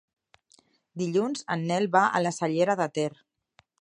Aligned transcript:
Dilluns 1.01 1.45
en 1.57 1.65
Nel 1.73 1.85
va 1.97 2.01
a 2.09 2.23
la 2.25 2.33
Cellera 2.39 2.77
de 2.81 2.89
Ter. 2.97 3.09